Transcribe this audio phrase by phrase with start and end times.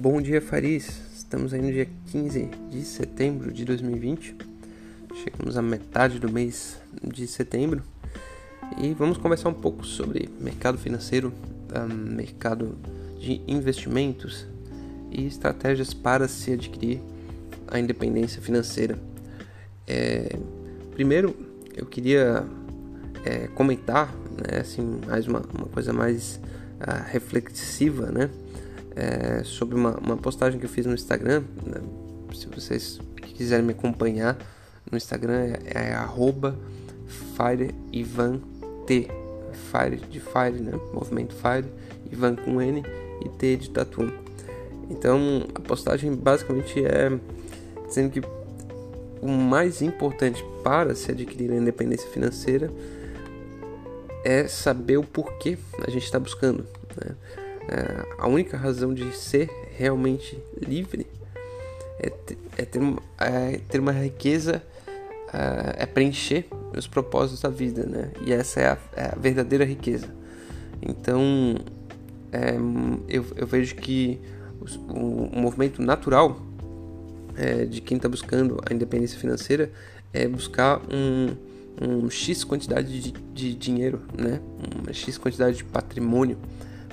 [0.00, 0.98] Bom dia, Faris.
[1.14, 4.34] Estamos aí no dia 15 de setembro de 2020.
[5.22, 7.82] Chegamos à metade do mês de setembro
[8.78, 11.30] e vamos conversar um pouco sobre mercado financeiro,
[11.86, 12.78] mercado
[13.18, 14.46] de investimentos
[15.10, 17.02] e estratégias para se adquirir
[17.68, 18.98] a independência financeira.
[19.86, 20.34] É,
[20.92, 21.36] primeiro,
[21.76, 22.46] eu queria
[23.22, 26.40] é, comentar, né, assim, mais uma, uma coisa mais
[26.80, 28.30] uh, reflexiva, né?
[29.00, 31.42] É, sobre uma, uma, postagem que eu fiz no Instagram.
[31.64, 31.80] Né?
[32.34, 33.00] Se vocês
[33.34, 34.36] quiserem me acompanhar
[34.90, 35.96] no Instagram é, é
[37.36, 39.08] FireIvanT.
[39.70, 40.72] Fire de Fire, né?
[40.92, 41.66] Movimento Fire,
[42.10, 42.82] Ivan com N
[43.24, 44.12] e T de Tatu.
[44.90, 47.10] Então a postagem basicamente é
[47.86, 48.20] dizendo que
[49.20, 52.70] o mais importante para se adquirir a independência financeira
[54.24, 56.66] é saber o porquê a gente está buscando.
[56.96, 57.14] Né?
[58.18, 61.06] A única razão de ser realmente livre
[62.00, 62.80] é, ter, é ter,
[63.18, 64.62] é ter uma riqueza,
[65.32, 68.10] é, é, preencher os propósitos da vida, né?
[68.24, 70.08] E essa é a, é a verdadeira riqueza.
[70.82, 71.56] Então,
[72.32, 72.56] é,
[73.08, 74.18] eu, eu, vejo que
[74.60, 76.40] o, o, o movimento natural
[77.36, 79.70] é, de quem está buscando a independência financeira
[80.12, 81.36] é buscar um,
[81.80, 84.40] um X quantidade de, de dinheiro, né?
[84.82, 86.38] Uma X quantidade de patrimônio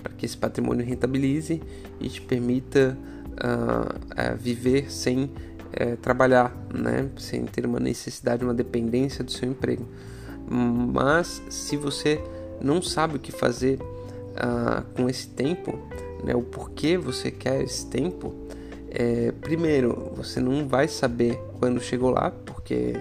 [0.08, 1.62] para que esse patrimônio rentabilize
[2.00, 2.98] e te permita
[3.34, 7.10] uh, uh, viver sem uh, trabalhar, né?
[7.18, 9.86] sem ter uma necessidade, uma dependência do seu emprego.
[10.50, 12.24] Mas se você
[12.62, 13.80] não sabe o que fazer
[14.38, 15.78] ah, com esse tempo,
[16.24, 16.34] né?
[16.34, 18.34] o porquê você quer esse tempo,
[18.90, 22.94] é, primeiro você não vai saber quando chegou lá, porque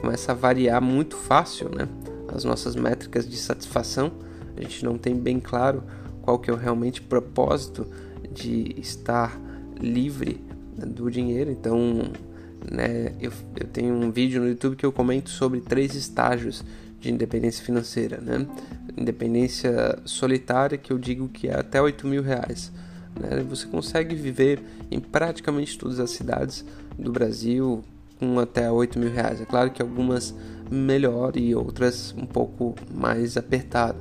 [0.00, 1.88] começa a variar muito fácil, né?
[2.32, 4.12] As nossas métricas de satisfação,
[4.56, 5.82] a gente não tem bem claro
[6.22, 7.86] qual que é o realmente propósito
[8.32, 9.38] de estar
[9.78, 10.40] livre
[10.76, 11.50] do dinheiro.
[11.50, 12.12] Então,
[12.70, 16.64] né, eu, eu tenho um vídeo no YouTube que eu comento sobre três estágios
[17.00, 18.46] de independência financeira, né?
[18.96, 22.70] Independência solitária, que eu digo que é até 8 mil reais.
[23.18, 23.44] Né?
[23.48, 26.64] Você consegue viver em praticamente todas as cidades
[26.96, 27.82] do Brasil
[28.18, 29.40] com até 8 mil reais.
[29.40, 30.32] É claro que algumas
[30.70, 33.98] melhor e outras um pouco mais apertado,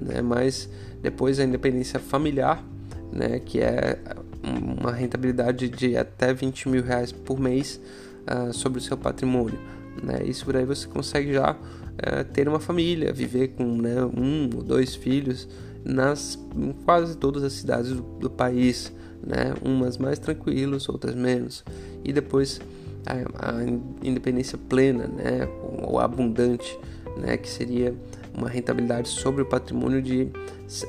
[0.00, 0.22] né?
[0.22, 0.68] Mas
[1.02, 2.64] depois a independência familiar,
[3.12, 3.98] né, que é
[4.42, 7.80] uma rentabilidade de até 20 mil reais por mês
[8.26, 9.58] uh, sobre o seu patrimônio.
[10.02, 10.22] Né?
[10.24, 14.62] Isso por aí você consegue já uh, ter uma família, viver com né, um ou
[14.62, 15.48] dois filhos
[15.84, 18.92] nas em quase todas as cidades do, do país,
[19.24, 19.54] né?
[19.62, 21.64] umas mais tranquilas, outras menos.
[22.04, 22.60] E depois
[23.06, 23.64] a, a
[24.02, 25.48] independência plena, né?
[25.82, 26.78] ou abundante,
[27.16, 27.36] né?
[27.36, 27.94] que seria
[28.38, 30.30] uma rentabilidade sobre o patrimônio de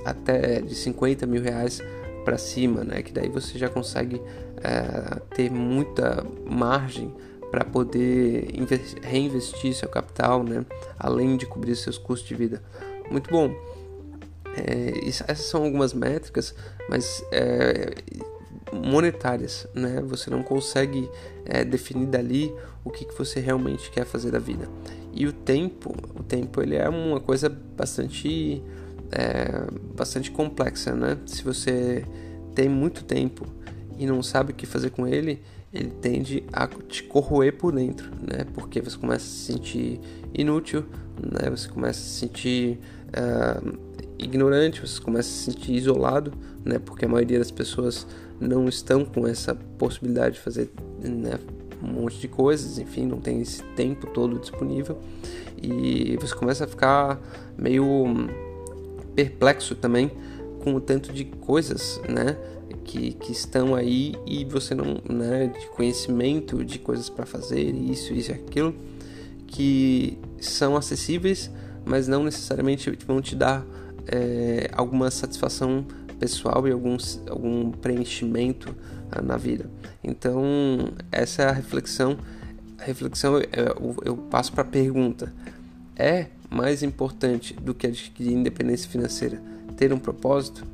[0.05, 1.81] até de 50 mil reais
[2.23, 3.01] para cima, né?
[3.01, 4.21] Que daí você já consegue
[4.63, 7.13] é, ter muita margem
[7.49, 8.47] para poder
[9.01, 10.65] reinvestir seu capital, né?
[10.97, 12.61] Além de cobrir seus custos de vida.
[13.09, 13.51] Muito bom.
[14.55, 16.53] É, essas são algumas métricas,
[16.87, 17.95] mas é,
[18.71, 20.01] monetárias, né?
[20.05, 21.09] Você não consegue
[21.45, 24.69] é, definir dali o que, que você realmente quer fazer da vida.
[25.13, 28.61] E o tempo, o tempo ele é uma coisa bastante,
[29.11, 29.65] é,
[29.95, 31.17] bastante complexa, né?
[31.25, 32.05] Se você
[32.53, 33.45] tem muito tempo
[33.97, 35.41] e não sabe o que fazer com ele,
[35.73, 38.45] ele tende a te corroer por dentro, né?
[38.53, 39.99] Porque você começa a se sentir
[40.33, 40.85] inútil,
[41.21, 41.49] né?
[41.49, 43.77] Você começa a se sentir uh,
[44.17, 46.33] ignorante, você começa a se sentir isolado,
[46.63, 46.79] né?
[46.79, 48.07] Porque a maioria das pessoas
[48.39, 50.71] não estão com essa possibilidade de fazer
[51.01, 51.37] né,
[51.81, 54.97] um monte de coisas, enfim, não tem esse tempo todo disponível.
[55.61, 57.19] E você começa a ficar
[57.57, 58.27] meio
[59.15, 60.11] perplexo também
[60.63, 62.37] com o tanto de coisas, né,
[62.83, 68.13] que, que estão aí e você não, né, de conhecimento de coisas para fazer, isso,
[68.13, 68.75] isso e aquilo,
[69.47, 71.49] que são acessíveis,
[71.85, 73.65] mas não necessariamente vão te dar
[74.07, 75.85] é, alguma satisfação
[76.19, 76.97] pessoal e algum,
[77.29, 78.75] algum preenchimento
[79.15, 79.69] uh, na vida.
[80.03, 80.43] Então,
[81.11, 82.17] essa é a reflexão.
[82.77, 85.33] A reflexão eu, eu passo para a pergunta:
[85.95, 89.41] é mais importante do que adquirir independência financeira
[89.77, 90.65] ter um propósito?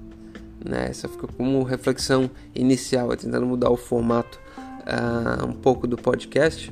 [0.63, 0.88] Né?
[0.89, 6.71] Essa fica como reflexão inicial, tentando mudar o formato uh, um pouco do podcast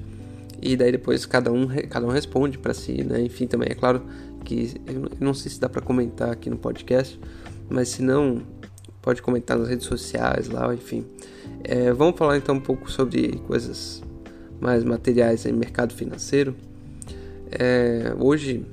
[0.59, 3.21] e daí depois cada um cada um responde para si, né?
[3.21, 4.01] Enfim, também é claro
[4.45, 7.19] que eu não sei se dá para comentar aqui no podcast,
[7.73, 8.43] mas se não
[9.01, 11.03] pode comentar nas redes sociais lá, enfim.
[11.63, 14.03] É, vamos falar então um pouco sobre coisas
[14.61, 16.55] mais materiais em mercado financeiro.
[17.51, 18.63] É, hoje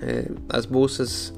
[0.00, 1.34] é, as bolsas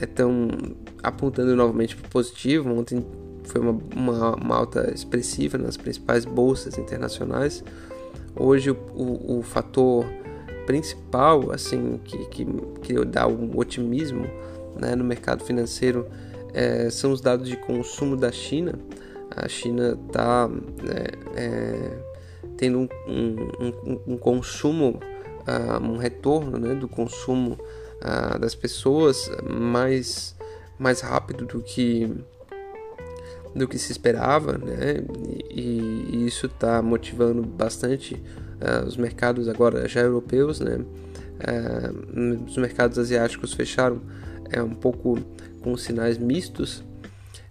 [0.00, 2.70] estão é, apontando novamente para positivo.
[2.70, 3.04] Ontem
[3.42, 7.64] foi uma, uma, uma, alta expressiva nas principais bolsas internacionais.
[8.36, 10.06] Hoje o, o, o fator
[10.64, 12.46] principal assim que, que,
[12.82, 14.26] que dá um otimismo
[14.78, 16.06] né, no mercado financeiro
[16.52, 18.78] é, são os dados de consumo da China.
[19.30, 20.48] A China está
[20.88, 21.98] é, é,
[22.56, 25.00] tendo um, um, um consumo,
[25.48, 27.58] uh, um retorno né, do consumo
[28.00, 30.36] uh, das pessoas mais,
[30.78, 32.08] mais rápido do que
[33.54, 35.04] do que se esperava, né?
[35.48, 40.80] E, e isso está motivando bastante uh, os mercados agora já europeus, né?
[41.38, 44.00] Uh, os mercados asiáticos fecharam
[44.50, 45.18] é um pouco
[45.62, 46.84] com sinais mistos.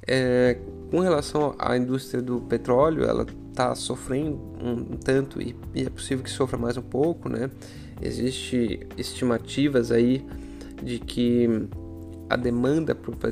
[0.06, 0.58] É,
[0.92, 6.24] com relação à indústria do petróleo, ela está sofrendo um tanto e, e, é possível
[6.24, 7.50] que sofra mais um pouco, né?
[8.02, 10.26] Existe estimativas aí
[10.82, 11.48] de que
[12.30, 13.32] a demanda para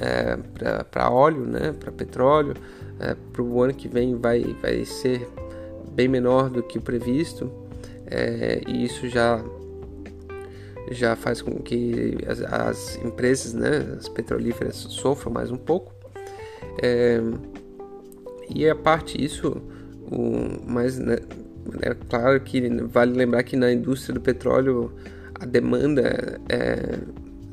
[0.00, 2.54] é, óleo, né, para petróleo,
[2.98, 5.28] é, para o ano que vem vai, vai ser
[5.92, 7.50] bem menor do que o previsto,
[8.06, 9.42] é, e isso já
[10.90, 15.92] já faz com que as, as, empresas, né, as petrolíferas sofram mais um pouco.
[16.82, 17.20] É,
[18.54, 19.62] e a parte disso,
[20.10, 21.18] o, mas né,
[21.82, 24.92] é claro que vale lembrar que na indústria do petróleo
[25.34, 26.98] a demanda é,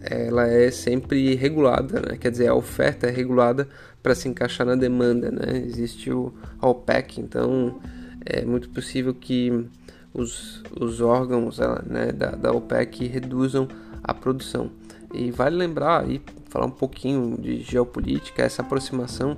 [0.02, 2.18] ela é sempre regulada, né?
[2.18, 3.68] quer dizer, a oferta é regulada
[4.02, 5.32] para se encaixar na demanda.
[5.32, 5.64] Né?
[5.66, 7.80] Existe o OPEC, então
[8.26, 9.68] é muito possível que
[10.16, 13.68] os, os órgãos né, da, da OPEC reduzam
[14.04, 14.72] a produção.
[15.14, 19.38] E vale lembrar e falar um pouquinho de geopolítica, essa aproximação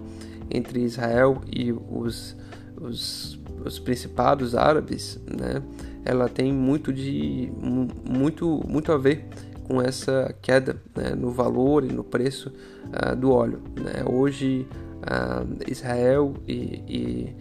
[0.50, 2.36] entre Israel e os,
[2.80, 5.62] os, os principados árabes, né?
[6.06, 9.26] ela tem muito, de, muito, muito a ver
[9.68, 12.54] com essa queda né, no valor e no preço
[12.86, 13.62] uh, do óleo.
[13.76, 14.04] Né?
[14.06, 14.66] Hoje,
[15.02, 16.54] uh, Israel e,
[16.88, 17.36] e,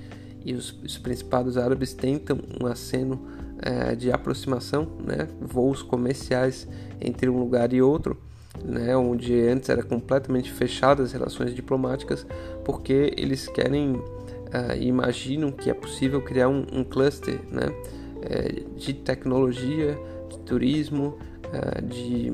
[0.46, 3.26] e os, os, principados árabes tentam um aceno
[3.58, 5.28] uh, de aproximação, né?
[5.40, 6.66] voos comerciais
[7.00, 8.16] entre um lugar e outro,
[8.64, 8.96] né?
[8.96, 12.26] onde antes era completamente fechadas as relações diplomáticas,
[12.64, 14.00] porque eles querem
[14.78, 17.66] e imaginam que é possível criar um, um cluster né?
[18.22, 19.98] Eh, de tecnologia,
[20.28, 21.18] de turismo,
[21.52, 22.32] é, de,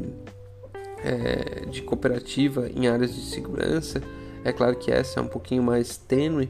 [1.05, 4.03] é, de cooperativa em áreas de segurança.
[4.43, 6.49] É claro que essa é um pouquinho mais tênue,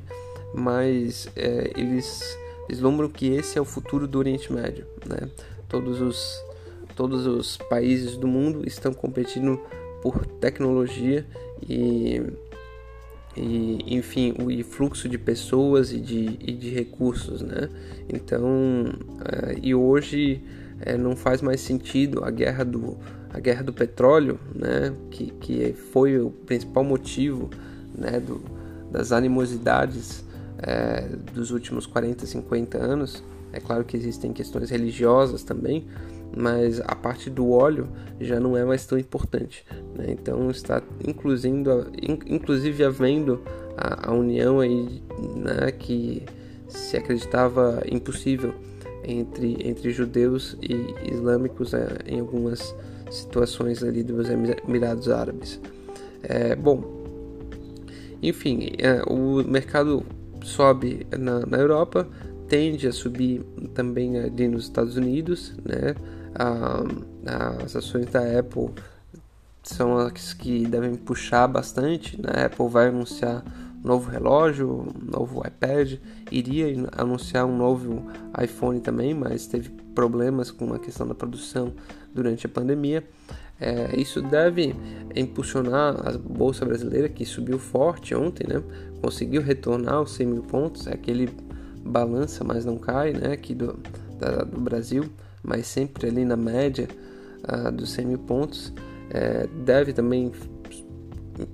[0.54, 2.22] mas é, eles
[2.68, 4.86] vislumbram que esse é o futuro do Oriente Médio.
[5.06, 5.28] Né?
[5.68, 6.42] Todos, os,
[6.96, 9.60] todos os países do mundo estão competindo
[10.02, 11.26] por tecnologia
[11.68, 12.22] e,
[13.36, 17.42] e enfim, o fluxo de pessoas e de, e de recursos.
[17.42, 17.68] Né?
[18.08, 18.84] Então,
[19.62, 20.42] e hoje
[20.80, 22.96] é, não faz mais sentido a guerra do,
[23.32, 27.48] a guerra do petróleo, né, que, que foi o principal motivo
[27.96, 28.42] né, do,
[28.90, 30.24] das animosidades
[30.62, 31.02] é,
[31.34, 33.22] dos últimos 40, 50 anos.
[33.52, 35.86] É claro que existem questões religiosas também,
[36.34, 37.88] mas a parte do óleo
[38.20, 39.64] já não é mais tão importante.
[39.94, 40.06] Né?
[40.08, 43.42] Então está inclusive, havendo
[43.76, 45.02] a, a união aí
[45.36, 46.22] né, que
[46.68, 48.54] se acreditava impossível
[49.04, 52.74] entre, entre judeus e islâmicos é, em algumas
[53.10, 55.60] situações ali dos Emirados Árabes.
[56.22, 57.02] É, bom,
[58.22, 60.06] enfim, é, o mercado
[60.44, 62.08] sobe na, na, Europa,
[62.48, 63.42] tende a subir
[63.74, 65.94] também ali nos Estados Unidos, né?
[66.34, 66.82] A,
[67.64, 68.70] as ações da Apple
[69.62, 72.42] são as que devem puxar bastante, né?
[72.42, 73.44] A Apple vai anunciar
[73.82, 75.94] novo relógio, um novo iPad,
[76.30, 78.06] iria anunciar um novo
[78.42, 81.72] iPhone também, mas teve problemas com a questão da produção
[82.14, 83.04] durante a pandemia.
[83.60, 84.74] É, isso deve
[85.14, 88.62] impulsionar a bolsa brasileira que subiu forte ontem, né?
[89.02, 91.28] Conseguiu retornar aos 100 mil pontos, é aquele
[91.84, 93.32] balança, mas não cai, né?
[93.32, 93.78] Aqui do,
[94.18, 95.04] da, do Brasil,
[95.42, 96.88] mas sempre ali na média
[97.42, 98.72] uh, dos 100 mil pontos.
[99.10, 100.32] É, deve também,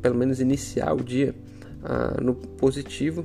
[0.02, 1.34] pelo menos, iniciar o dia
[1.82, 3.24] ah, no positivo.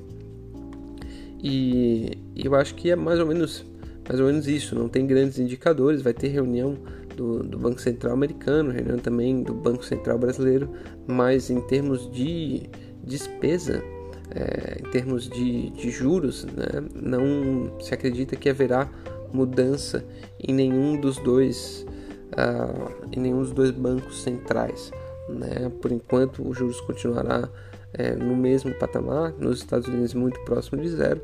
[1.43, 3.65] E eu acho que é mais ou menos
[4.07, 4.75] mais ou menos isso.
[4.75, 6.01] Não tem grandes indicadores.
[6.01, 6.77] Vai ter reunião
[7.15, 10.69] do, do Banco Central americano, reunião também do Banco Central brasileiro,
[11.07, 12.69] mas em termos de
[13.03, 13.83] despesa,
[14.31, 18.89] é, em termos de, de juros, né, não se acredita que haverá
[19.31, 20.03] mudança
[20.39, 21.85] em nenhum dos dois
[22.33, 24.91] uh, em nenhum dos dois bancos centrais.
[25.29, 25.71] Né?
[25.81, 27.49] Por enquanto, os juros continuará
[27.93, 31.21] é, no mesmo patamar, nos Estados Unidos muito próximo de zero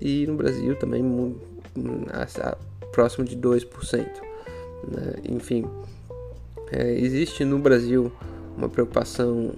[0.00, 1.40] e no Brasil também muito,
[2.92, 3.98] próximo de 2%.
[4.88, 5.14] Né?
[5.28, 5.64] Enfim,
[6.70, 8.12] é, existe no Brasil
[8.56, 9.52] uma preocupação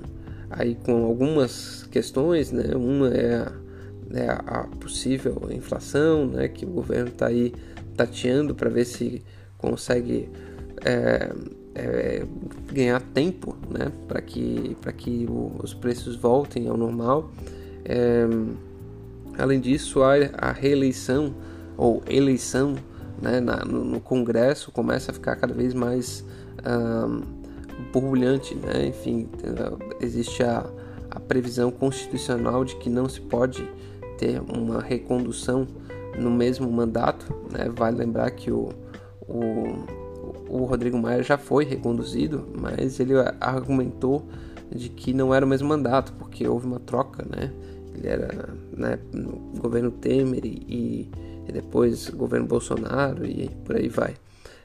[0.57, 2.75] aí com algumas questões, né?
[2.75, 3.53] Uma é a,
[4.15, 6.49] é a possível inflação, né?
[6.49, 7.53] Que o governo está aí
[7.97, 9.23] tateando para ver se
[9.59, 10.29] consegue
[10.85, 11.33] é,
[11.75, 12.27] é,
[12.73, 13.91] ganhar tempo, né?
[14.07, 17.31] Para que para que o, os preços voltem ao normal.
[17.85, 18.27] É,
[19.37, 21.35] além disso, a, a reeleição
[21.77, 22.77] ou eleição
[23.21, 26.25] né, na, no, no, Congresso começa a ficar cada vez mais
[26.65, 27.44] um,
[27.93, 28.87] borbulhante, né?
[28.87, 29.29] Enfim,
[30.01, 30.69] existe a,
[31.11, 33.69] a previsão constitucional de que não se pode
[34.19, 35.67] ter uma recondução
[36.19, 37.35] no mesmo mandato.
[37.51, 37.69] Né?
[37.75, 38.71] Vale lembrar que o,
[39.29, 39.85] o,
[40.49, 44.25] o Rodrigo Maia já foi reconduzido, mas ele argumentou
[44.75, 47.53] de que não era o mesmo mandato, porque houve uma troca, né?
[47.95, 51.09] Ele era né, no governo Temer e,
[51.47, 54.15] e depois governo Bolsonaro e por aí vai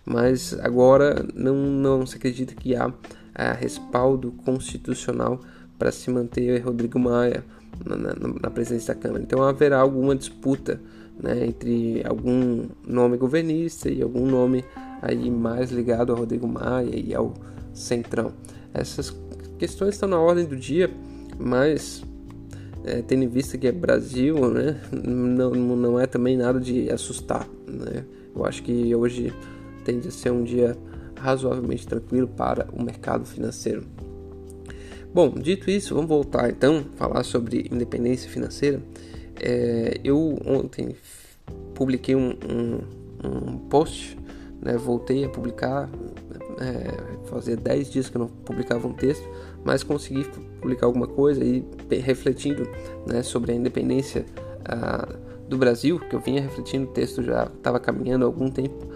[0.10, 2.92] mas agora não, não se acredita que há
[3.36, 5.40] é, respaldo constitucional
[5.78, 7.46] para se manter Rodrigo Maia
[7.86, 9.22] na, na, na, presidência da Câmara.
[9.22, 10.82] Então haverá alguma disputa
[11.22, 14.66] né, entre algum nome governista e algum nome
[15.00, 17.36] aí mais ligado a Rodrigo Maia e ao
[17.72, 18.34] Centrão.
[18.74, 19.16] Essas
[19.60, 20.90] questões estão na ordem do dia,
[21.38, 22.04] mas
[22.84, 27.48] é, tendo em vista que é Brasil, né, não, não é também nada de assustar.
[27.68, 28.04] Né?
[28.36, 29.32] Eu acho que hoje
[29.90, 30.78] tende a ser um dia
[31.16, 33.84] razoavelmente tranquilo para o mercado financeiro.
[35.12, 38.80] Bom, dito isso, vamos voltar então a falar sobre independência financeira.
[39.42, 40.96] É, eu ontem
[41.74, 42.80] publiquei um, um,
[43.28, 44.16] um post,
[44.62, 45.90] né, voltei a publicar,
[46.60, 49.28] é, fazia 10 dias que eu não publicava um texto,
[49.64, 50.26] mas consegui
[50.62, 51.66] publicar alguma coisa e
[52.00, 52.70] refletindo
[53.08, 54.26] né, sobre a independência
[54.62, 58.88] uh, do Brasil, que eu vinha refletindo, o texto já estava caminhando há algum tempo,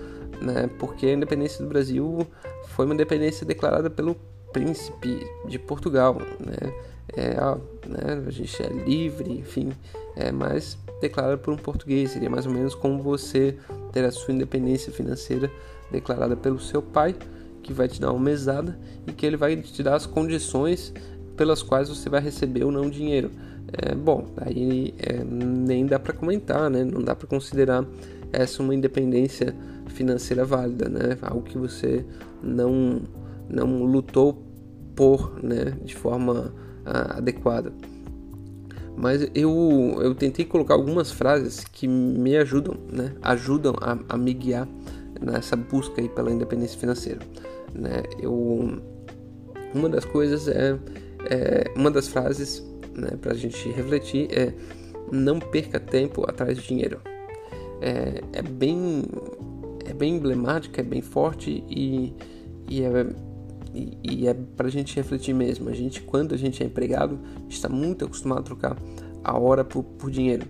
[0.43, 0.69] né?
[0.77, 2.27] Porque a independência do Brasil
[2.69, 4.15] foi uma independência declarada pelo
[4.51, 6.73] príncipe de Portugal, né?
[7.15, 7.33] É,
[7.87, 8.23] né?
[8.27, 9.71] A gente é livre, enfim,
[10.15, 12.11] é mais declarada por um português.
[12.11, 13.57] Seria mais ou menos como você
[13.91, 15.49] ter a sua independência financeira
[15.91, 17.15] declarada pelo seu pai,
[17.61, 20.93] que vai te dar uma mesada e que ele vai te dar as condições
[21.35, 23.31] pelas quais você vai receber ou não dinheiro.
[23.71, 26.83] É, bom, aí é, nem dá para comentar, né?
[26.83, 27.85] Não dá para considerar
[28.31, 29.55] essa uma independência
[29.87, 31.17] financeira válida, né?
[31.21, 32.05] Algo que você
[32.41, 33.01] não
[33.49, 34.41] não lutou
[34.95, 36.53] por, né, de forma
[36.85, 37.73] uh, adequada.
[38.95, 44.33] Mas eu, eu tentei colocar algumas frases que me ajudam, né, ajudam a, a me
[44.33, 44.67] guiar
[45.19, 47.19] nessa busca aí pela independência financeira.
[47.73, 48.03] Né?
[48.19, 48.81] Eu,
[49.73, 50.77] uma das coisas é,
[51.29, 52.63] é uma das frases
[52.95, 54.53] né, para a gente refletir é
[55.11, 57.01] não perca tempo atrás de dinheiro.
[57.81, 59.03] É, é bem
[59.85, 62.13] é bem emblemática, é bem forte e,
[62.69, 62.89] e é,
[63.73, 65.69] e, e é para a gente refletir mesmo.
[65.69, 68.77] A gente, quando a gente é empregado, está muito acostumado a trocar
[69.23, 70.47] a hora por, por dinheiro.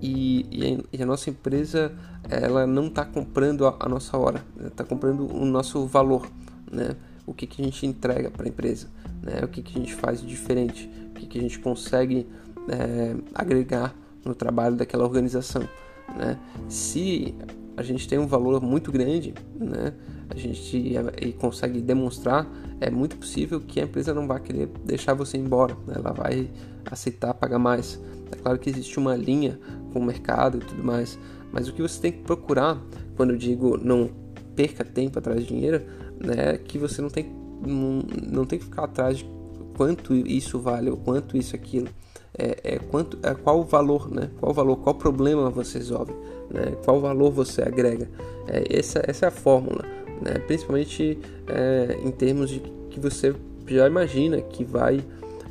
[0.00, 1.90] E, e, a, nossa empresa
[2.28, 6.28] ela não está comprando a, a, nossa hora, está comprando o nosso valor,
[6.70, 6.96] né?
[7.26, 8.88] O que, que a gente entrega para a empresa,
[9.22, 9.40] né?
[9.42, 12.26] O que, que a gente faz de diferente, o que, que a gente consegue
[12.68, 15.66] é, agregar no trabalho daquela organização,
[16.14, 16.38] né?
[16.68, 17.34] Se
[17.76, 19.92] a gente tem um valor muito grande, né?
[20.30, 25.14] A gente e consegue demonstrar, é muito possível que a empresa não vai querer deixar
[25.14, 25.94] você embora, né?
[25.96, 26.50] ela vai
[26.90, 28.00] aceitar pagar mais.
[28.32, 29.60] É claro que existe uma linha
[29.92, 31.18] com o mercado e tudo mais,
[31.52, 32.80] mas o que você tem que procurar
[33.14, 34.10] quando eu digo não
[34.56, 35.82] perca tempo atrás de dinheiro,
[36.18, 36.54] né?
[36.54, 37.30] É que você não tem
[37.64, 39.30] não, não tem que ficar atrás de
[39.76, 41.88] quanto isso vale ou quanto isso aquilo
[42.38, 46.12] é, é quanto é qual o valor né qual valor qual problema você resolve
[46.50, 46.76] né?
[46.84, 48.08] qual valor você agrega.
[48.48, 49.84] É, essa, essa é a fórmula,
[50.22, 50.38] né?
[50.46, 53.34] principalmente é, em termos de que você
[53.66, 55.04] já imagina que vai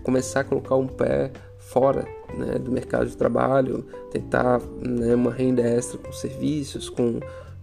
[0.03, 2.05] começar a colocar um pé fora
[2.37, 7.19] né, do mercado de trabalho, tentar né, uma renda extra com serviços, com,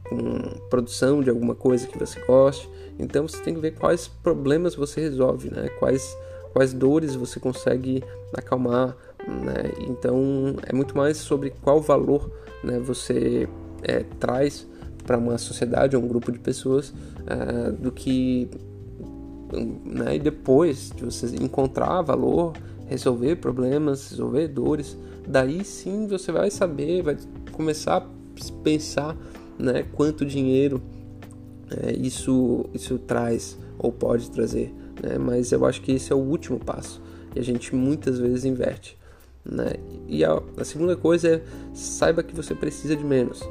[0.08, 2.68] com produção de alguma coisa que você goste.
[2.98, 5.68] Então você tem que ver quais problemas você resolve, né?
[5.78, 6.16] quais,
[6.52, 8.02] quais dores você consegue
[8.34, 8.96] acalmar.
[9.26, 9.72] Né?
[9.88, 12.30] Então é muito mais sobre qual valor
[12.62, 13.48] né, você
[13.82, 14.66] é, traz
[15.04, 16.92] para uma sociedade ou um grupo de pessoas
[17.26, 18.48] é, do que
[19.84, 22.52] né, depois de você encontrar valor,
[22.86, 27.16] resolver problemas, resolver dores, daí sim você vai saber, vai
[27.52, 28.06] começar a
[28.62, 29.16] pensar
[29.58, 30.80] né, quanto dinheiro
[31.70, 34.74] é, isso, isso traz ou pode trazer.
[35.02, 35.18] Né?
[35.18, 37.02] Mas eu acho que esse é o último passo
[37.34, 38.98] e a gente muitas vezes inverte.
[39.44, 39.74] Né?
[40.08, 41.42] E a, a, segunda coisa é
[41.74, 43.42] saiba que você precisa de menos.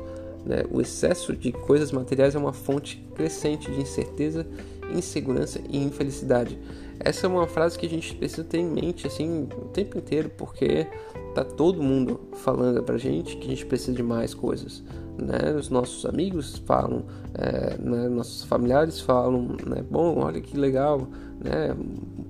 [0.45, 0.63] Né?
[0.71, 4.47] O excesso de coisas materiais é uma fonte crescente de incerteza,
[4.93, 6.57] insegurança e infelicidade.
[6.99, 10.29] essa é uma frase que a gente precisa ter em mente assim o tempo inteiro,
[10.37, 10.87] porque
[11.33, 14.83] tá todo mundo falando pra gente que a gente precisa de mais coisas.
[15.17, 15.53] Né?
[15.57, 18.07] Os nossos amigos falam, é, né?
[18.09, 19.83] nossos familiares falam, né?
[19.89, 21.07] Bom, olha que legal,
[21.39, 21.75] né?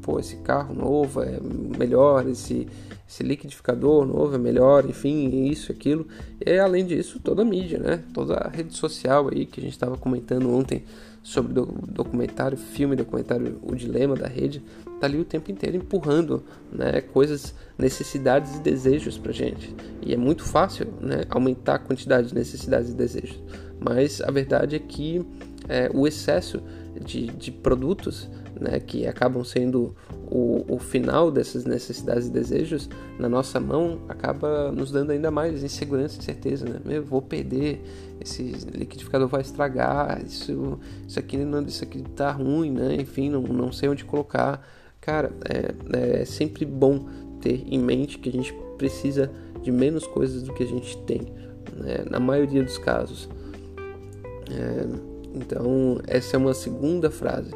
[0.02, 1.40] Pô, esse carro novo é
[1.78, 2.68] melhor, esse,
[3.08, 6.08] esse liquidificador novo é melhor, enfim, isso, aquilo.
[6.46, 8.04] E além disso, toda a mídia, né?
[8.14, 10.84] Toda a rede social aí que a gente estava comentando ontem
[11.24, 14.64] sobre o documentário, filme documentário O Dilema da Rede,
[15.00, 19.76] tá ali o tempo inteiro empurrando né, coisas, necessidades e desejos pra gente.
[20.02, 23.40] E é muito fácil né, aumentar a quantidade de necessidades e desejos.
[23.80, 25.26] Mas a verdade é que
[25.68, 26.62] é, o excesso
[27.04, 28.30] de, de produtos
[28.62, 29.96] né, que acabam sendo
[30.30, 32.88] o, o, final dessas necessidades e desejos
[33.18, 37.00] na nossa mão acaba nos dando ainda mais insegurança e incerteza, né?
[37.00, 37.82] Vou perder,
[38.22, 42.96] esse liquidificador vai estragar, isso, isso aqui não, isso aqui tá ruim, né?
[43.00, 44.64] Enfim, não, não sei onde colocar.
[45.02, 47.08] Cara, é, é sempre bom
[47.42, 49.32] ter em mente que a gente precisa
[49.64, 51.22] de menos coisas do que a gente tem,
[51.76, 52.06] né?
[52.08, 53.28] na maioria dos casos.
[54.52, 57.52] É, então, essa é uma segunda frase.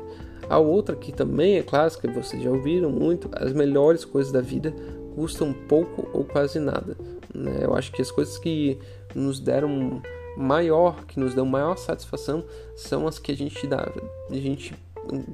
[0.49, 4.73] A outra que também é clássica, vocês já ouviram muito, as melhores coisas da vida
[5.15, 6.97] custam pouco ou quase nada.
[7.33, 7.59] Né?
[7.61, 8.77] Eu acho que as coisas que
[9.13, 10.01] nos deram
[10.37, 12.43] maior, que nos dão maior satisfação,
[12.75, 13.89] são as que a gente dá,
[14.29, 14.73] a gente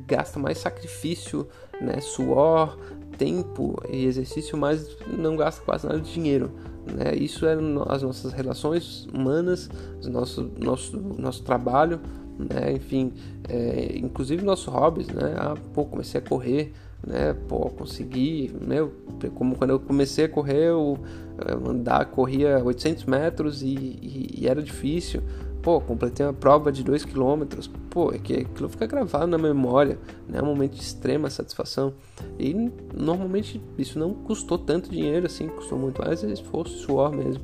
[0.05, 1.47] gasta mais sacrifício,
[1.79, 2.77] né, suor,
[3.17, 6.51] tempo e exercício, mas não gasta quase nada de dinheiro.
[6.85, 7.15] Né?
[7.15, 7.53] Isso é
[7.87, 9.69] as nossas relações humanas,
[10.03, 11.99] nosso, nosso, nosso trabalho,
[12.49, 12.73] né?
[12.73, 13.13] Enfim,
[13.47, 15.35] é, inclusive nossos hobbies, né?
[15.37, 16.73] Ah, pô, comecei a correr,
[17.05, 17.33] né?
[17.47, 18.93] Pô, consegui, meu,
[19.35, 20.97] como quando eu comecei a correr, eu,
[21.47, 25.21] eu andar, corria 800 metros e, e, e, era difícil.
[25.61, 27.43] Pô, completei uma prova de 2 km.
[27.89, 30.39] Pô, é que aquilo fica gravado na memória, né?
[30.39, 31.93] É um momento de extrema satisfação.
[32.39, 32.53] E
[32.95, 37.43] normalmente isso não custou tanto dinheiro assim, custou muito mais esforço, suor mesmo.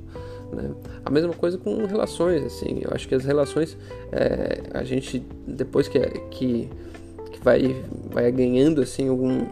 [0.52, 0.72] Né?
[1.06, 3.78] A mesma coisa com relações, assim, eu acho que as relações,
[4.12, 6.00] é, a gente, depois que,
[6.32, 6.70] que,
[7.32, 9.46] que, vai, vai ganhando assim, algum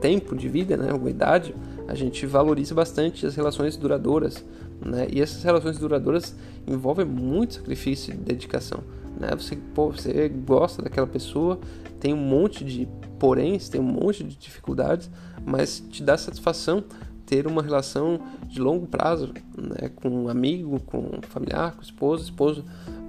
[0.00, 1.54] tempo de vida, né, alguma idade,
[1.86, 4.44] a gente valoriza bastante as relações duradouras,
[4.84, 5.08] né?
[5.10, 6.34] E essas relações duradouras
[6.66, 8.80] envolvem muito sacrifício e dedicação,
[9.18, 9.30] né?
[9.34, 11.58] Você, pô, você gosta daquela pessoa,
[11.98, 12.86] tem um monte de
[13.18, 15.10] poréns, tem um monte de dificuldades,
[15.44, 16.84] mas te dá satisfação
[17.28, 22.24] ter uma relação de longo prazo, né, com um amigo, com um familiar, com esposo,
[22.24, 22.64] esposo,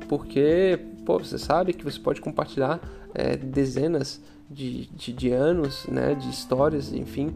[0.09, 2.81] porque pô, você sabe que você pode compartilhar
[3.15, 7.33] é, dezenas de, de, de, anos, né, de histórias, enfim,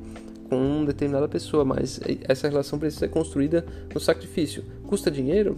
[0.50, 4.66] com determinada pessoa, mas essa relação precisa ser construída no sacrifício.
[4.86, 5.58] Custa dinheiro?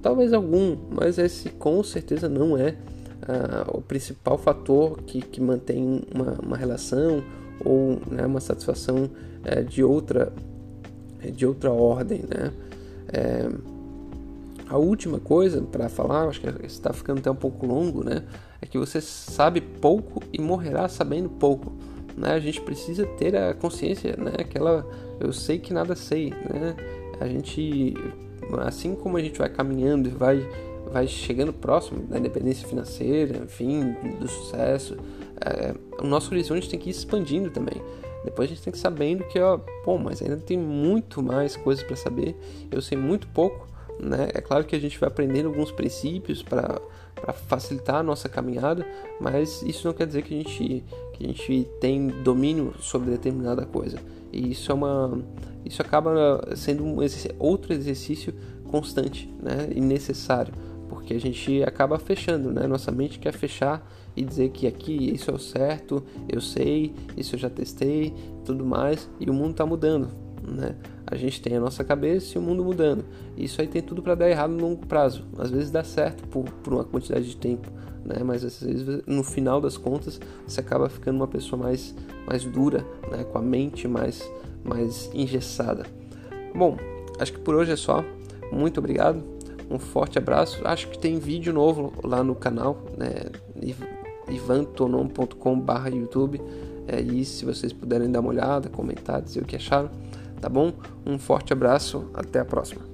[0.00, 6.02] Talvez algum, mas esse com certeza não é uh, o principal fator que, que mantém
[6.14, 7.22] uma, uma relação
[7.62, 10.53] ou né, uma satisfação uh, de outra é
[11.30, 12.52] de outra ordem, né?
[13.12, 13.48] É,
[14.68, 18.24] a última coisa para falar, acho que está ficando até um pouco longo, né?
[18.60, 21.72] É que você sabe pouco e morrerá sabendo pouco.
[22.16, 22.32] Né?
[22.32, 24.32] A gente precisa ter a consciência, né?
[24.38, 24.86] Aquela,
[25.20, 26.74] eu sei que nada sei, né?
[27.20, 27.94] A gente,
[28.64, 30.48] assim como a gente vai caminhando e vai,
[30.90, 34.96] vai chegando próximo da independência financeira, enfim, do sucesso,
[35.40, 37.82] é, o nosso horizonte tem que ir expandindo também.
[38.24, 41.56] Depois a gente tem que ir sabendo que, ó, pô, mas ainda tem muito mais
[41.56, 42.36] coisas para saber.
[42.70, 43.68] Eu sei muito pouco,
[44.00, 44.28] né?
[44.34, 46.80] É claro que a gente vai aprendendo alguns princípios para
[47.46, 48.86] facilitar a nossa caminhada,
[49.20, 53.64] mas isso não quer dizer que a gente que a gente tem domínio sobre determinada
[53.64, 53.98] coisa.
[54.32, 55.18] E isso é uma
[55.64, 56.96] isso acaba sendo um
[57.38, 58.34] outro exercício
[58.68, 59.68] constante, né?
[59.70, 60.52] E necessário
[60.88, 62.66] porque a gente acaba fechando, né?
[62.66, 67.34] Nossa mente quer fechar e dizer que aqui isso é o certo, eu sei, isso
[67.34, 70.08] eu já testei, tudo mais, e o mundo está mudando,
[70.46, 70.76] né?
[71.06, 73.04] A gente tem a nossa cabeça e o mundo mudando.
[73.36, 75.24] Isso aí tem tudo para dar errado no longo prazo.
[75.38, 77.70] Às vezes dá certo por, por uma quantidade de tempo,
[78.04, 78.16] né?
[78.24, 81.94] Mas às vezes no final das contas você acaba ficando uma pessoa mais
[82.26, 83.22] mais dura, né?
[83.24, 84.28] Com a mente mais
[84.64, 85.84] mais engessada.
[86.54, 86.78] Bom,
[87.18, 88.02] acho que por hoje é só.
[88.50, 89.34] Muito obrigado
[89.70, 90.60] um forte abraço.
[90.64, 93.30] Acho que tem vídeo novo lá no canal, né?
[94.28, 96.40] ivantonon.com.br YouTube.
[96.86, 99.90] É, e se vocês puderem dar uma olhada, comentar, dizer o que acharam,
[100.40, 100.72] tá bom?
[101.06, 102.93] Um forte abraço, até a próxima.